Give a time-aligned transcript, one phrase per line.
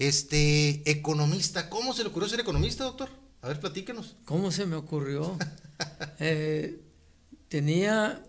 [0.00, 1.68] este, economista.
[1.68, 3.10] ¿Cómo se le ocurrió ser economista, doctor?
[3.42, 4.16] A ver, platíquenos.
[4.24, 5.38] ¿Cómo se me ocurrió?
[6.22, 6.78] Eh,
[7.48, 8.22] tenía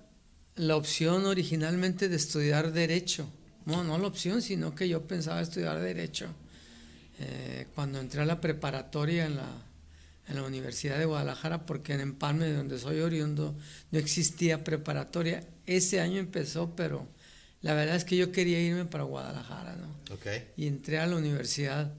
[0.56, 3.28] la opción originalmente de estudiar Derecho.
[3.66, 6.28] No, no la opción, sino que yo pensaba estudiar Derecho.
[7.20, 9.50] Eh, cuando entré a la preparatoria en la,
[10.30, 13.54] en la Universidad de Guadalajara, porque en Empalme, donde soy oriundo,
[13.92, 15.46] no existía preparatoria.
[15.66, 17.06] Ese año empezó, pero
[17.62, 20.16] la verdad es que yo quería irme para Guadalajara, ¿no?
[20.16, 20.48] Okay.
[20.58, 21.94] Y entré a la Universidad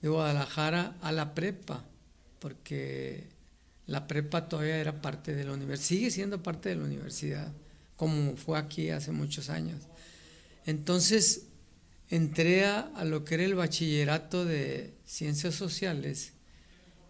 [0.00, 1.84] de Guadalajara a la prepa,
[2.38, 3.26] porque
[3.86, 7.52] la prepa todavía era parte de la universidad, sigue siendo parte de la universidad,
[7.96, 9.82] como fue aquí hace muchos años.
[10.66, 11.46] Entonces
[12.10, 16.34] entré a, lo que era el bachillerato de ciencias sociales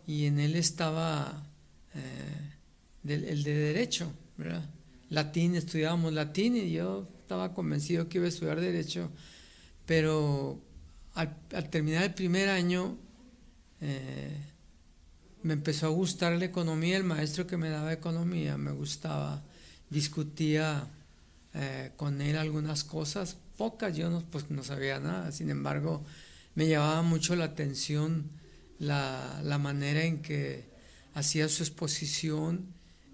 [0.07, 1.47] y en él estaba
[1.95, 4.65] eh, el de derecho, ¿verdad?
[5.11, 9.11] Latín, estudiábamos latín y yo estaba convencido que iba a estudiar derecho,
[9.85, 10.59] pero
[11.13, 11.37] al,
[11.69, 12.97] terminar el primer año
[13.83, 14.35] eh,
[15.43, 19.43] me empezó a gustar la economía, el maestro que me daba economía me gustaba,
[19.91, 20.89] discutía
[21.53, 26.03] eh, con él algunas cosas, pocas, yo no, pues no sabía nada, sin embargo
[26.55, 28.31] me llamaba mucho la atención
[28.79, 30.65] la, manera en que
[31.13, 32.73] hacía su exposición,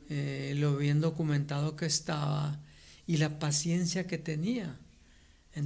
[0.09, 2.61] eh, lo bien documentado que estaba
[3.07, 4.79] y la paciencia que tenía.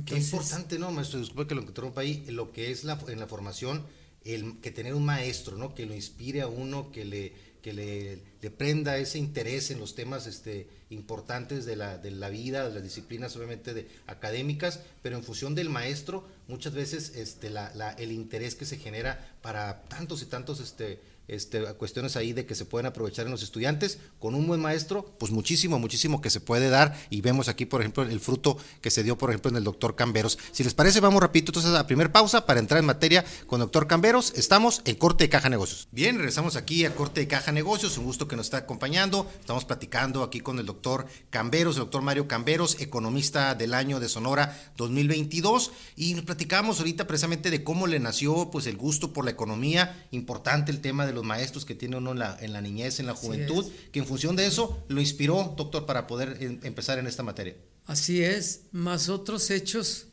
[0.05, 1.19] Qué importante, ¿no, maestro?
[1.19, 3.87] Disculpe que lo interrumpa ahí, lo que es la, en la formación,
[4.25, 5.75] el, que tener un maestro, ¿no?
[5.75, 9.95] Que lo inspire a uno, que le, que le, le prenda ese interés en los
[9.95, 15.17] temas este, importantes de la, de la vida, de las disciplinas obviamente de, académicas, pero
[15.17, 19.83] en función del maestro, muchas veces este, la, la, el interés que se genera para
[19.85, 23.99] tantos y tantos este, este, cuestiones ahí de que se pueden aprovechar en los estudiantes.
[24.19, 26.99] Con un buen maestro, pues muchísimo, muchísimo que se puede dar.
[27.11, 29.95] Y vemos aquí, por ejemplo, el fruto que se dio, por ejemplo, en el doctor
[29.95, 30.39] Camberos.
[30.53, 33.61] Si les parece, vamos rapidito entonces a la primera pausa para entrar en materia con
[33.61, 34.33] doctor Camberos.
[34.35, 35.89] Estamos en Corte de Caja Negocios.
[35.93, 37.99] Bien, regresamos aquí a Corte de Caja Negocios.
[37.99, 39.31] Un gusto que nos está acompañando.
[39.39, 44.09] Estamos platicando aquí con el doctor Camberos, el doctor Mario Camberos, economista del año de
[44.09, 45.73] Sonora 2022.
[45.97, 46.38] Y nos platicamos
[46.79, 50.07] ahorita precisamente de cómo le nació pues el gusto por la economía.
[50.11, 53.07] Importante el tema de los maestros que tiene uno en la, en la niñez, en
[53.07, 57.07] la juventud, que en función de eso lo inspiró, doctor, para poder em, empezar en
[57.07, 57.57] esta materia.
[57.87, 60.09] Así es, más otros hechos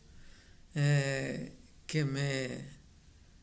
[0.76, 1.54] eh,
[1.88, 2.76] que me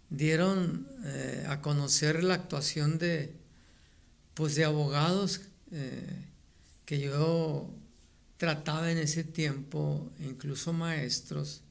[0.09, 3.35] dieron eh, a conocer la actuación de,
[4.35, 6.27] pues de abogados eh,
[6.85, 7.71] que yo
[8.37, 11.63] trataba en ese tiempo, incluso maestros,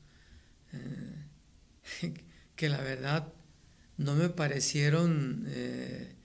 [2.56, 3.34] que la verdad
[3.98, 6.16] no me parecieron eh,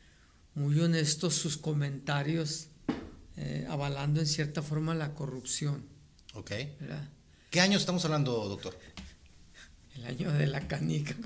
[0.55, 2.69] muy honestos sus comentarios
[3.37, 5.85] eh, avalando en cierta forma la corrupción.
[6.35, 6.53] Ok.
[7.51, 8.79] ¿Qué año estamos hablando, doctor?
[9.95, 11.17] El año de la canica,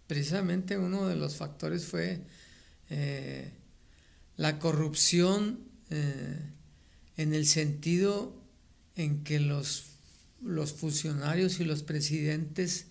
[0.08, 2.22] Precisamente uno de los factores fue
[2.90, 3.52] eh,
[4.36, 6.40] la corrupción eh,
[7.18, 8.36] en el sentido
[8.96, 9.86] en que los,
[10.42, 12.88] los funcionarios y los presidentes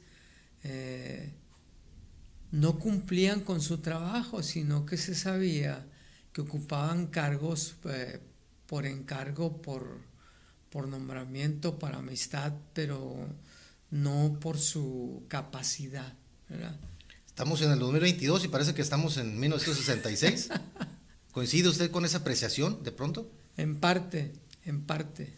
[2.50, 5.86] no cumplían con su trabajo, sino que se sabía
[6.32, 8.20] que ocupaban cargos eh,
[8.66, 9.98] por encargo, por,
[10.70, 13.28] por nombramiento, para amistad, pero
[13.90, 16.14] no por su capacidad.
[17.26, 20.50] Estamos en el 2022 y parece que estamos en 1966.
[21.38, 23.30] ¿Coincide usted con esa apreciación de pronto?
[23.56, 24.32] En parte,
[24.64, 25.32] en parte.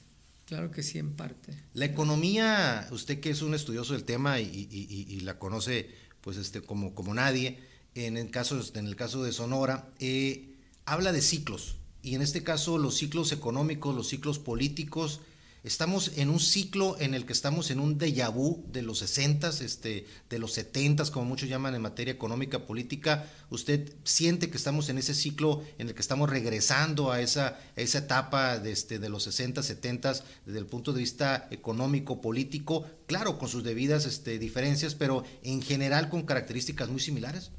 [0.47, 1.53] Claro que sí, en parte.
[1.75, 5.91] La economía, usted que es un estudioso del tema y, y la conoce
[6.23, 7.59] pues este, como, como nadie,
[7.95, 10.55] en el caso, en el caso de Sonora, eh,
[10.87, 15.21] habla de ciclos, y en este caso los ciclos económicos, los ciclos políticos,
[15.63, 19.51] estamos en un ciclo en el que estamos en un déjà vu de los 60,
[19.61, 23.27] este, de los 70, como muchos llaman en materia económica, política.
[23.51, 27.99] ¿Usted siente que estamos en ese ciclo en el que estamos regresando a esa, esa
[27.99, 30.15] etapa de, este, de los 60, 70
[30.47, 32.87] desde el punto de vista económico, político?
[33.07, 37.51] Claro, con sus debidas este, diferencias, pero en general con características muy similares.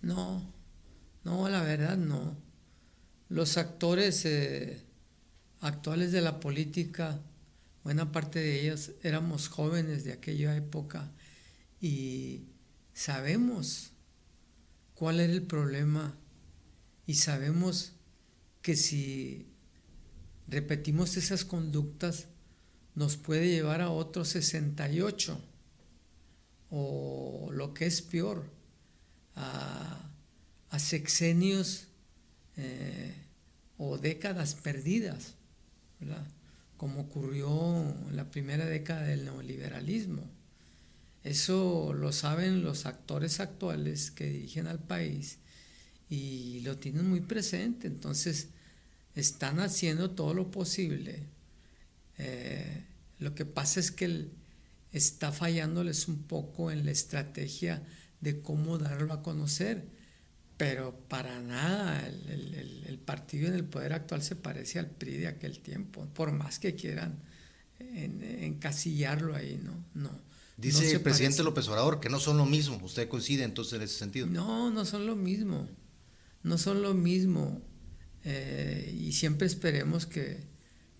[0.00, 0.42] No,
[1.24, 2.36] no, la verdad no.
[3.28, 4.82] Los actores eh,
[5.60, 7.20] actuales de la política
[7.84, 11.10] buena parte de ellos éramos jóvenes de aquella época
[11.80, 12.44] y
[12.94, 13.92] sabemos
[14.94, 16.14] cuál era el problema
[17.06, 17.92] y sabemos
[18.62, 19.48] que si
[20.46, 22.28] repetimos esas conductas
[22.94, 25.40] nos puede llevar a otros 68
[26.70, 28.50] o lo que es peor,
[29.34, 30.08] a,
[30.78, 31.88] sexenios
[32.56, 33.14] eh,
[33.76, 35.34] o décadas perdidas,
[36.82, 40.28] como ocurrió en la primera década del neoliberalismo.
[41.22, 45.38] Eso lo saben los actores actuales que dirigen al país
[46.10, 48.48] y lo tienen muy presente, entonces
[49.14, 51.22] están haciendo todo lo posible.
[52.18, 52.82] Eh,
[53.20, 54.30] lo que pasa es que
[54.90, 57.86] está fallándoles un poco en la estrategia
[58.20, 59.86] de cómo darlo a conocer,
[60.56, 65.58] pero para nada el, partido en el poder actual se parece al PRI de aquel
[65.58, 67.18] tiempo, por más que quieran
[67.80, 69.84] encasillarlo ahí, ¿no?
[69.94, 70.10] No.
[70.56, 73.98] Dice el presidente López Obrador que no son lo mismo, ¿usted coincide entonces en ese
[73.98, 74.26] sentido?
[74.26, 75.68] No, no son lo mismo,
[76.44, 77.60] no son lo mismo,
[78.24, 80.44] eh, y siempre esperemos que,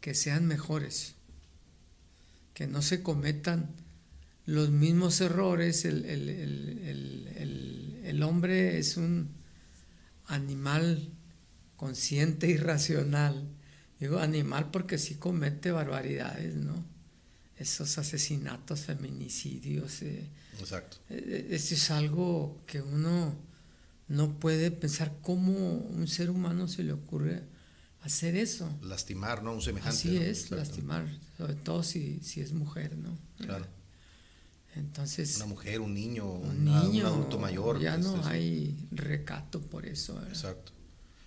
[0.00, 1.14] que sean mejores,
[2.54, 3.70] que no se cometan
[4.46, 5.84] los mismos errores.
[5.84, 6.00] El,
[8.22, 9.28] hombre es un
[10.26, 11.12] animal
[11.76, 13.48] consciente y racional.
[13.98, 16.84] Digo animal porque sí comete barbaridades, ¿no?
[17.56, 20.02] Esos asesinatos, feminicidios.
[20.02, 20.28] Eh,
[20.58, 20.98] Exacto.
[21.10, 23.34] Eh, eso es algo que uno
[24.08, 27.42] no puede pensar cómo un ser humano se le ocurre
[28.02, 28.76] hacer eso.
[28.82, 29.52] Lastimar, ¿no?
[29.54, 29.96] Un semejante.
[29.96, 31.06] Así es, lastimar,
[31.38, 33.16] sobre todo si, si es mujer, ¿no?
[33.38, 33.66] Claro.
[34.74, 37.80] Entonces, una mujer, un niño, un, niño, adulto mayor.
[37.80, 40.20] Ya no este, hay recato por eso.
[40.28, 40.72] Exacto.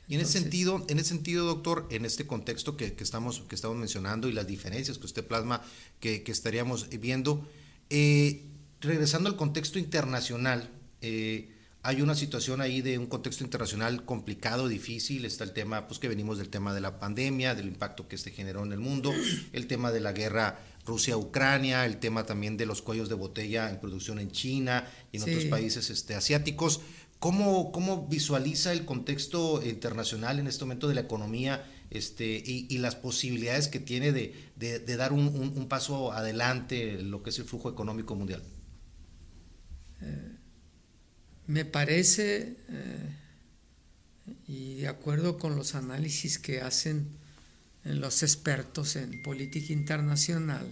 [0.08, 3.56] Y en ese sentido, en ese sentido, doctor, en este contexto que, que, estamos, que
[3.56, 5.62] estamos mencionando y las diferencias que usted plasma
[6.00, 7.48] que, que estaríamos viendo,
[7.90, 8.44] eh,
[8.82, 10.70] regresando al contexto internacional,
[11.02, 11.55] eh,
[11.86, 15.24] hay una situación ahí de un contexto internacional complicado, difícil.
[15.24, 18.32] Está el tema, pues que venimos del tema de la pandemia, del impacto que se
[18.32, 19.14] generó en el mundo,
[19.54, 23.80] el tema de la guerra Rusia-Ucrania, el tema también de los cuellos de botella en
[23.80, 26.82] producción en China y en otros países este, asiáticos.
[27.20, 32.96] ¿Cómo, ¿Cómo visualiza el contexto internacional en este momento de la economía este, y, las
[32.96, 37.46] posibilidades que tiene de, de, dar un, un, paso adelante en lo que es el
[37.46, 38.42] flujo económico mundial?
[40.02, 40.35] Eh
[41.48, 43.16] me parece, eh,
[44.48, 47.08] y de acuerdo con los análisis que hacen
[47.84, 50.68] los expertos en política internacional,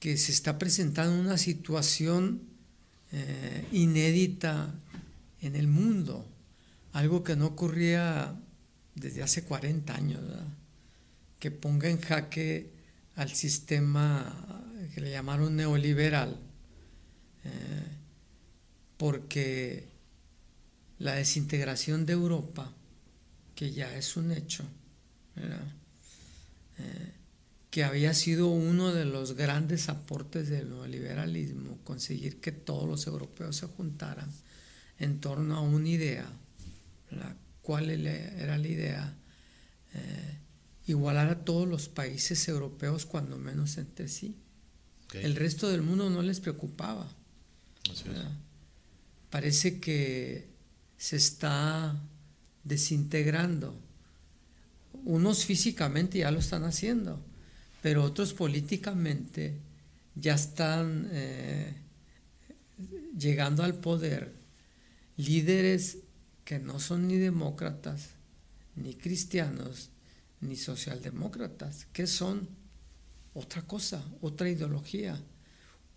[0.00, 2.42] que se está presentando una situación
[3.10, 4.74] eh, inédita
[5.40, 6.28] en el mundo,
[6.92, 8.38] algo que no ocurría
[8.94, 10.20] desde hace 40 años,
[11.38, 12.70] que ponga en jaque
[13.16, 16.36] al sistema que le llamaron neoliberal.
[17.44, 17.97] Eh,
[18.98, 19.88] porque
[20.98, 22.70] la desintegración de Europa,
[23.54, 24.64] que ya es un hecho,
[25.36, 27.12] eh,
[27.70, 33.56] que había sido uno de los grandes aportes del neoliberalismo, conseguir que todos los europeos
[33.56, 34.30] se juntaran
[34.98, 36.26] en torno a una idea.
[37.62, 39.14] ¿Cuál era la idea?
[39.94, 40.38] Eh,
[40.86, 44.36] igualar a todos los países europeos cuando menos entre sí.
[45.12, 47.08] El resto del mundo no les preocupaba
[49.30, 50.48] parece que
[50.96, 52.00] se está
[52.64, 53.74] desintegrando.
[55.04, 57.20] Unos físicamente ya lo están haciendo,
[57.82, 59.58] pero otros políticamente
[60.14, 61.74] ya están eh,
[63.16, 64.34] llegando al poder
[65.16, 65.98] líderes
[66.44, 68.10] que no son ni demócratas,
[68.76, 69.90] ni cristianos,
[70.40, 72.48] ni socialdemócratas, que son
[73.34, 75.20] otra cosa, otra ideología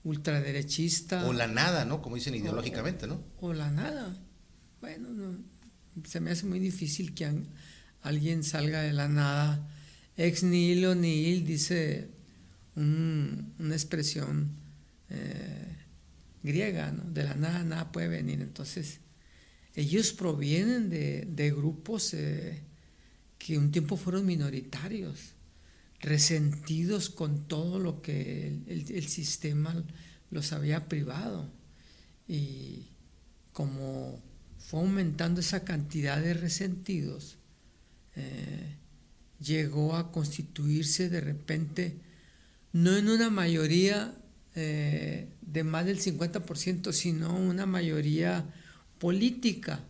[0.04, 1.28] ultraderechista.
[1.28, 2.02] O la nada, ¿no?
[2.02, 3.24] Como dicen ideológicamente, ¿no?
[3.40, 4.18] O la nada.
[4.80, 5.08] Bueno,
[6.06, 7.30] se me hace muy difícil que
[8.02, 9.68] alguien salga de la nada.
[10.18, 12.10] Ex nihilo nihil, dice
[12.76, 14.52] una expresión
[15.10, 15.78] eh,
[16.42, 17.04] griega, ¿no?
[17.12, 18.42] De la nada nada puede venir.
[18.42, 19.00] Entonces,
[19.76, 22.64] ellos provienen de, grupos eh,
[23.38, 25.36] que un tiempo fueron minoritarios
[26.02, 29.84] resentidos con todo lo que el, sistema
[30.32, 31.50] los había privado.
[32.28, 32.88] Y
[33.54, 34.22] como
[34.58, 37.38] fue aumentando esa cantidad de resentidos,
[38.16, 38.76] eh,
[39.40, 41.98] llegó a constituirse de repente,
[42.74, 44.16] no en una mayoría
[44.56, 48.46] eh, de más del 50%, sino una mayoría
[49.00, 49.84] política,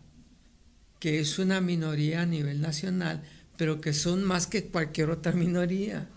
[1.00, 3.22] que es una minoría a nivel nacional,
[3.56, 6.08] pero que son más que cualquier otra minoría.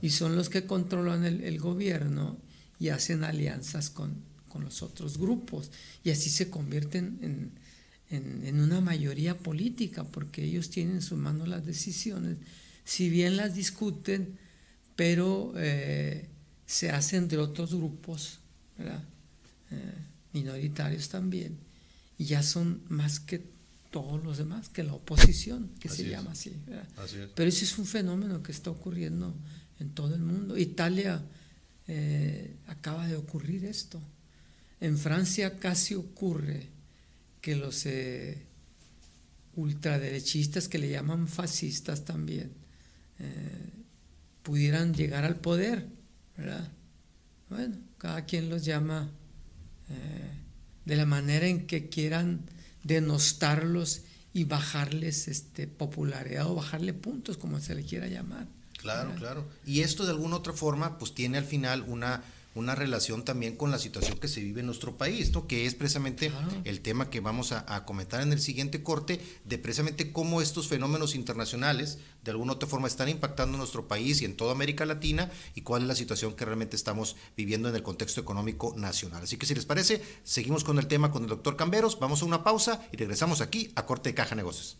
[0.00, 2.38] Y son los que controlan el, gobierno
[2.78, 4.24] y hacen alianzas con,
[4.58, 5.70] los otros grupos.
[6.02, 7.52] Y así se convierten
[8.08, 12.38] en, una mayoría política, porque ellos tienen en sus manos las decisiones,
[12.84, 14.38] si bien las discuten,
[14.94, 16.30] pero eh,
[16.64, 18.38] se hacen de otros grupos,
[18.78, 19.04] ¿verdad?
[19.72, 19.92] Eh,
[20.32, 21.58] minoritarios también,
[22.16, 23.42] y ya son más que
[23.96, 26.54] todos los demás, que la oposición, que se llama así.
[27.34, 29.34] Pero ese es un fenómeno que está ocurriendo
[29.80, 30.58] en todo el mundo.
[30.58, 31.22] Italia
[31.88, 33.98] eh, acaba de ocurrir esto.
[34.82, 36.68] En Francia casi ocurre
[37.40, 38.44] que los eh,
[39.54, 42.52] ultraderechistas, que le llaman fascistas también,
[43.18, 43.70] eh,
[44.42, 45.86] pudieran llegar al poder,
[46.36, 46.70] ¿verdad?
[47.48, 49.10] Bueno, cada quien los llama
[50.84, 52.44] de la manera en que quieran
[52.86, 54.02] denostarlos
[54.32, 58.46] y bajarles este, popularidad o bajarle puntos, como se le quiera llamar.
[58.78, 59.44] Claro, claro.
[59.64, 62.22] Y esto de alguna otra forma, pues tiene al final una
[62.56, 65.46] una relación también con la situación que se vive en nuestro país, ¿no?
[65.46, 66.32] que es precisamente
[66.64, 71.14] el tema que vamos a, comentar en el siguiente corte, de precisamente cómo estos fenómenos
[71.14, 75.30] internacionales de alguna otra forma están impactando en nuestro país y en toda América Latina
[75.54, 79.22] y cuál es la situación que realmente estamos viviendo en el contexto económico nacional.
[79.22, 82.24] Así que si les parece, seguimos con el tema con el doctor Camberos, vamos a
[82.24, 84.74] una pausa y regresamos aquí a Corte de Caja Negocios.